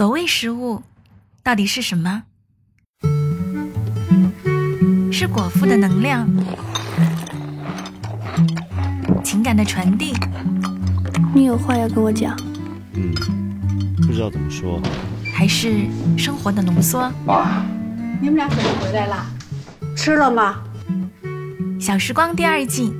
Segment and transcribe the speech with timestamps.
[0.00, 0.82] 所谓食物，
[1.42, 2.22] 到底是什么？
[5.12, 6.26] 是果腹的能量，
[9.22, 10.14] 情感的传递，
[11.34, 12.34] 你有话要跟我讲？
[12.94, 13.12] 嗯，
[13.98, 14.80] 不知道怎么说。
[15.34, 15.84] 还是
[16.16, 17.12] 生活的浓缩？
[17.26, 17.62] 爸，
[18.22, 19.26] 你们俩怎么回来了？
[19.94, 20.62] 吃了吗？
[21.78, 22.90] 小时光第二季，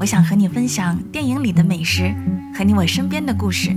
[0.00, 2.10] 我想和你分享电影里的美食
[2.56, 3.76] 和你我身边的故事。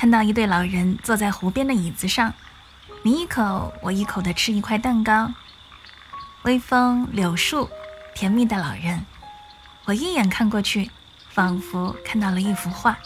[0.00, 2.32] 看到一对老人坐在湖边的椅子上，
[3.02, 5.30] 你一口我一口的吃一块蛋糕。
[6.44, 7.68] 微风、柳树，
[8.14, 9.04] 甜蜜的老人，
[9.84, 10.90] 我一眼看过去，
[11.28, 12.98] 仿佛看到了一幅画。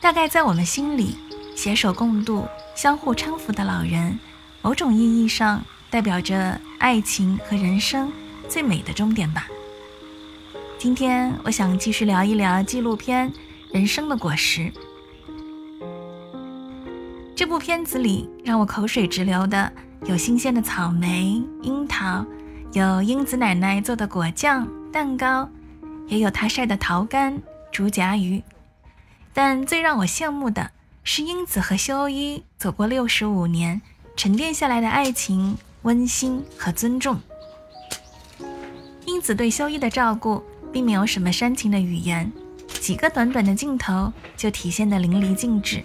[0.00, 1.18] 大概在我们心里，
[1.56, 4.20] 携手共度、相互搀扶的老人，
[4.62, 8.12] 某种意义上代表着爱情和人生
[8.48, 9.48] 最美的终点吧。
[10.78, 13.32] 今天我想继续聊一聊纪录片
[13.72, 14.60] 《人生的果实》。
[17.48, 19.72] 这部片子里让我口水直流的
[20.04, 22.22] 有新鲜的草莓、樱桃，
[22.74, 25.48] 有英子奶奶做的果酱、蛋糕，
[26.08, 27.40] 也有她晒的桃干、
[27.72, 28.42] 竹夹鱼。
[29.32, 30.70] 但最让我羡慕的
[31.02, 33.80] 是英子和修一走过六十五年
[34.14, 37.18] 沉淀下来的爱情、温馨和尊重。
[39.06, 40.44] 英子对修一的照顾。
[40.70, 42.30] 并没有什么煽情的语言，
[42.78, 45.82] 几个短短的镜头就体现得淋漓尽致。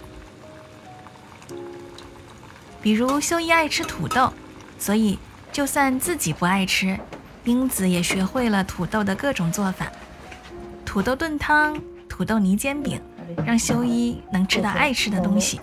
[2.84, 4.30] 比如修一爱吃土豆，
[4.78, 5.18] 所以
[5.50, 7.00] 就算自己不爱吃，
[7.44, 9.90] 英子也学会了土豆的各种做法：
[10.84, 11.80] 土豆炖汤、
[12.10, 13.00] 土豆泥煎饼，
[13.46, 15.62] 让修一能吃到爱吃的东西。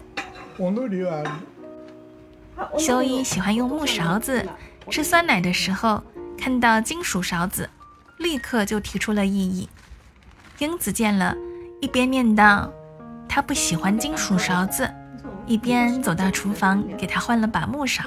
[2.79, 4.43] 修一喜欢用木勺子
[4.89, 6.03] 吃酸奶的时候，
[6.35, 7.69] 看到金属勺子。
[8.17, 9.69] 立刻就提出了异议。
[10.57, 11.35] 英子见了，
[11.81, 12.67] 一边念叨
[13.29, 14.91] 他不喜欢金属勺子，
[15.45, 18.03] 一边走到厨房给他换了把木勺。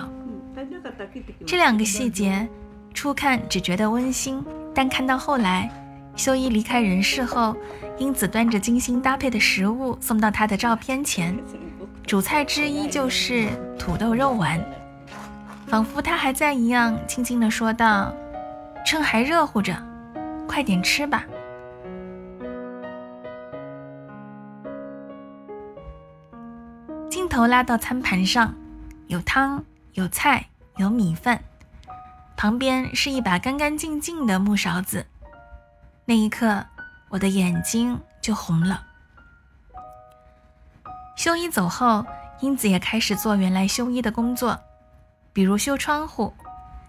[1.47, 2.49] 这两个细节，
[2.93, 5.71] 初看只觉得温馨，但看到后来，
[6.17, 7.57] 修一离开人世后，
[7.99, 11.37] 英子端着精心搭配的食物送到他的照片前，
[12.07, 14.59] 主菜之一就是土豆肉丸，
[15.67, 18.15] 仿佛他还在一样，轻轻地说道
[18.87, 19.77] ：“趁还热乎着。”
[20.47, 21.25] 快点吃吧！
[27.35, 28.55] 头拉到餐盘上，
[29.09, 29.65] 有汤，
[29.95, 30.47] 有菜，
[30.77, 31.43] 有米饭，
[32.37, 35.05] 旁边是一把干干净净的木勺子。
[36.05, 36.65] 那一刻，
[37.09, 38.87] 我的眼睛就红了。
[41.17, 42.07] 修一走后，
[42.39, 44.57] 英子也开始做原来修一的工作，
[45.33, 46.33] 比如修窗户，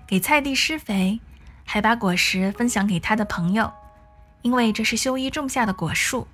[0.05, 1.19] 给菜地施肥。
[1.65, 3.73] 还把果实分享给他的朋友，
[4.43, 6.27] 因为这是修一种下的果树。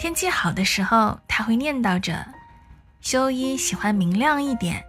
[0.00, 2.26] 天气好的时候，他会念叨着
[3.06, 4.84] ：“修一喜欢明亮一点。”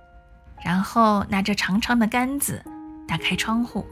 [0.66, 2.60] 然后拿着长长的杆子
[3.08, 3.86] 打开窗户。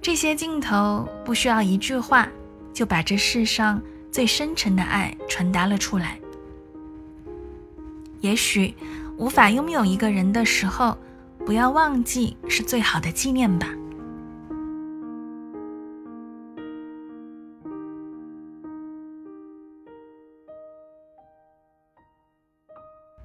[0.00, 2.28] 这些镜头不需要一句话，
[2.72, 3.80] 就把这世上
[4.10, 6.18] 最深沉的爱传达了出来。
[8.20, 8.74] 也许
[9.16, 10.98] 无法拥有一个人的时候。
[11.44, 13.66] 不要忘记，是最好的纪念吧。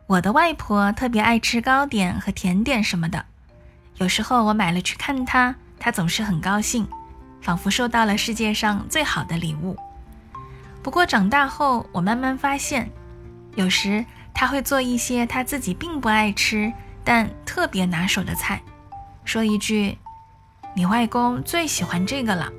[0.08, 3.26] 我的外婆特别爱吃糕点和甜点什么的，
[3.98, 6.88] 有时候我买了去看她，她总是很高兴，
[7.42, 9.76] 仿佛收到了世界上最好的礼物。
[10.82, 12.90] 不过长大后，我慢慢发现，
[13.56, 16.72] 有时她会做一些她自己并不爱吃。
[17.04, 18.62] 但特别拿手的菜，
[19.24, 19.98] 说一句
[20.76, 22.52] ：“你外公最喜欢这个了。”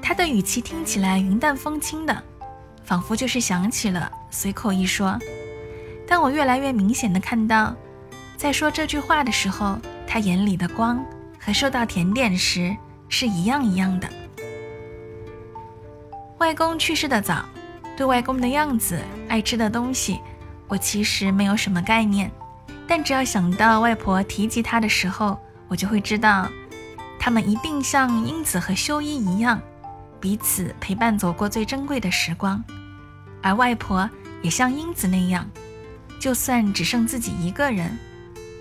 [0.00, 2.22] 他的语气听起来云淡风轻的，
[2.84, 5.18] 仿佛就是想起了，随口一说。
[6.06, 7.74] 但我越来越明显的看到，
[8.36, 11.04] 在说这句话的时候，他眼里的光
[11.38, 12.76] 和收到甜点时
[13.08, 14.08] 是一样一样的。
[16.38, 17.44] 外公去世的早，
[17.96, 20.20] 对外公的样子、爱吃的东西。
[20.68, 22.30] 我其实没有什么概念，
[22.88, 25.38] 但只要想到外婆提及他的时候，
[25.68, 26.48] 我就会知道，
[27.18, 29.60] 他们一定像英子和修一一样，
[30.22, 32.62] 彼此陪伴走过最珍贵的时光，
[33.42, 34.08] 而外婆
[34.40, 35.50] 也像英子那样，
[36.20, 37.98] 就算只剩自己一个人，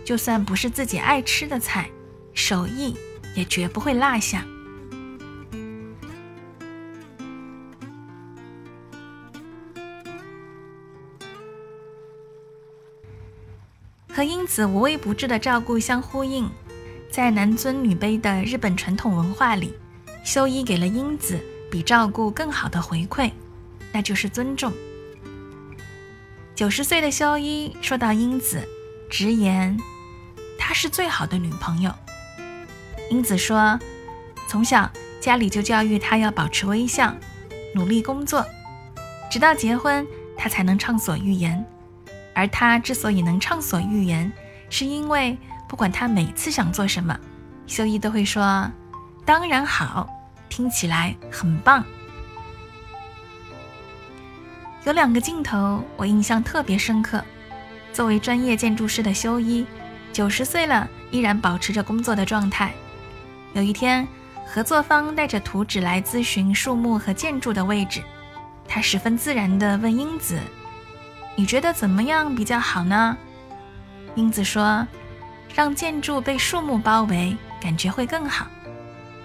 [0.04, 1.88] 就算不是自己爱吃的菜，
[2.34, 2.96] 手艺
[3.36, 4.44] 也绝不会落下。
[14.12, 16.50] 和英子无微不至的照顾相呼应，
[17.12, 19.76] 在男尊女卑的日本传统文化里，
[20.24, 21.40] 修一给了英子
[21.70, 23.32] 比照顾更好的回馈，
[23.92, 24.72] 那就是尊重。
[26.56, 28.68] 九十岁的修一说到英子，
[29.10, 29.78] 直言
[30.60, 31.92] 她是最好的女朋友。
[33.10, 33.80] 英子说，
[34.48, 34.90] 从小
[35.20, 37.16] 家里就教育她要保持微笑，
[37.74, 38.46] 努力工作，
[39.30, 40.06] 直到结婚，
[40.38, 41.66] 她才能畅所欲言。
[42.36, 44.32] 而她之所以能畅所欲言，
[44.70, 45.36] 是因为
[45.68, 47.20] 不管她每次想做什么，
[47.66, 48.72] 修一都会说
[49.26, 50.08] ：“当然好，
[50.50, 51.84] 听起来很棒。”
[54.84, 57.24] 有两个镜头我印象特别深刻。
[57.94, 59.66] 作为专业建筑师的修一，
[60.14, 62.74] 九十岁了依然保持着工作的状态。
[63.54, 64.08] 有一天，
[64.48, 68.02] 合作方带着图纸来咨询树木和建筑的位置，
[68.66, 70.40] 他十分自然地问英子。
[71.36, 73.18] 你觉得怎么样比较好呢？
[74.16, 74.88] 英子说
[75.54, 78.48] ：“让建筑被树木包围，感觉会更好。”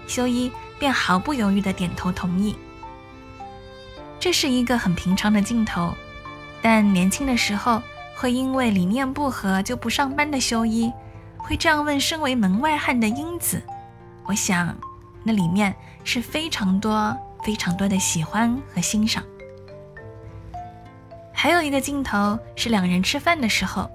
[0.06, 2.56] 修一便毫不犹豫地点头同意。
[4.18, 5.94] 这是一个很平常的镜头，
[6.62, 7.82] 但年轻的时候
[8.16, 10.92] 会因为理念不合就不上班的修一，
[11.36, 13.62] 会这样问身为门外汉的英子。
[14.24, 14.76] 我想，
[15.22, 19.22] 那里面是非常多、非常多的喜欢和欣赏。
[21.32, 23.88] 还有一个镜头是两人吃饭的时候，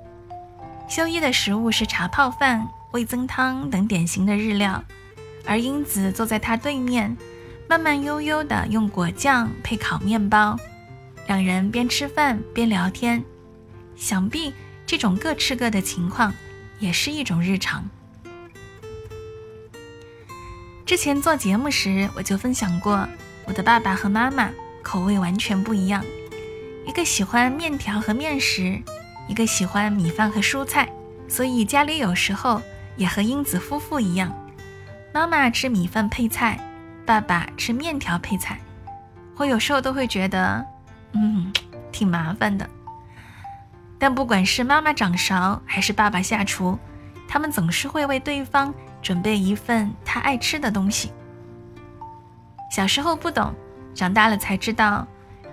[0.87, 4.81] 修一的食物是茶泡饭、味增汤等典型的日料，
[5.45, 7.15] 而英子坐在他对面，
[7.67, 10.57] 慢慢悠悠地用果酱配烤面包，
[11.27, 13.23] 两人边吃饭边聊天。
[13.95, 14.53] 想必
[14.85, 16.33] 这种各吃各的情况
[16.79, 17.87] 也是一种日常。
[20.85, 23.07] 之前做节目时我就分享过，
[23.45, 24.49] 我的爸爸和妈妈
[24.83, 26.03] 口味完全不一样。
[26.85, 28.81] 一个喜欢面条和面食，
[29.29, 30.91] 一个喜欢米饭和蔬菜，
[31.27, 32.61] 所以家里有时候
[32.97, 34.35] 也和英子夫妇一样，
[35.13, 36.57] 妈妈吃米饭配菜，
[37.05, 38.59] 爸爸吃面条配菜。
[39.35, 40.65] 我有时候都会觉得，
[41.13, 41.51] 嗯，
[41.91, 42.67] 挺麻烦的。
[43.99, 46.79] 但不管是妈妈掌勺还是爸爸下厨，
[47.27, 51.11] 他们总是会为对方准备一份他爱吃的东西。
[52.71, 53.53] 小时候不懂，
[53.93, 55.05] 长大了才知道。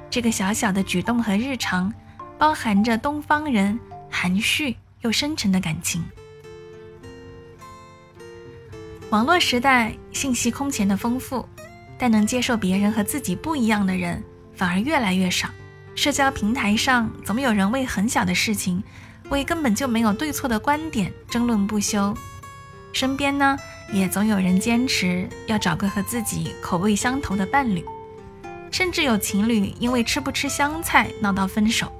[0.09, 1.93] 这个小小的举动和日常，
[2.39, 3.79] 包含着东方人
[4.09, 6.03] 含蓄又深沉的感情。
[9.11, 11.49] 网络时代信息空前的丰富，
[11.97, 14.23] 但能接受别人和自己不一样的人
[14.55, 15.49] 反而越来越少。
[15.95, 18.83] 社交平台上总有人为很小的事情，
[19.31, 22.15] 为根本就没有对错的观点争论不休。
[22.93, 23.57] 身边呢，
[23.95, 27.83] 也总有人坚持要找个和自己口味相投的伴侣。
[28.71, 31.91] 甚至有情侣因为吃不吃香菜闹到分手。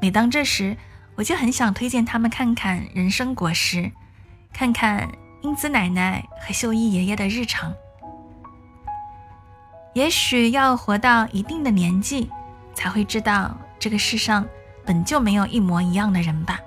[0.00, 0.76] 每当这时，
[1.14, 3.78] 我就很想推荐他们看看《人生果实》，
[4.52, 5.08] 看看
[5.42, 7.72] 英子奶奶和秀一爷爷的日常。
[9.92, 12.30] 也许要活到一定的年纪，
[12.74, 14.46] 才会知道这个世上
[14.86, 16.58] 本就没有一模一样的人吧。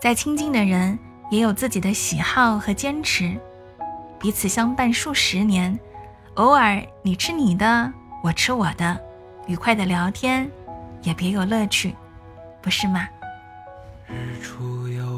[0.00, 0.96] 再亲近的人，
[1.30, 3.36] 也有自己的喜好和坚持，
[4.20, 5.76] 彼此相伴数十年。
[6.34, 8.96] 偶尔你吃你的，我吃我的，
[9.48, 10.48] 愉快的聊天
[11.02, 11.96] 也别有乐趣，
[12.62, 13.08] 不是吗？
[14.06, 15.17] 日出有日落，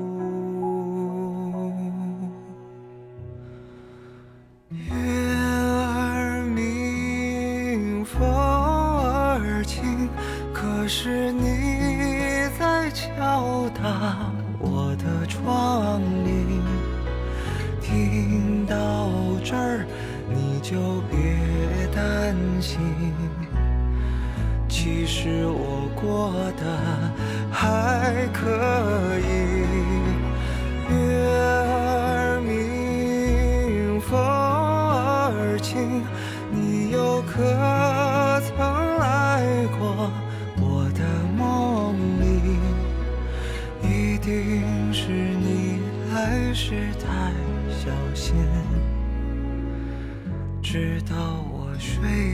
[20.71, 21.17] 就别
[21.93, 22.79] 担心。
[24.69, 26.63] 其实我过得
[27.51, 28.47] 还可
[29.19, 29.65] 以。
[30.89, 31.70] 月
[50.71, 51.17] 直到
[51.51, 52.30] 我睡。